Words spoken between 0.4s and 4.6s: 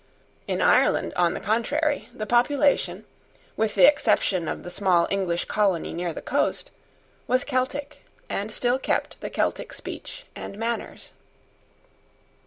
In Ireland, on the contrary, the population, with the exception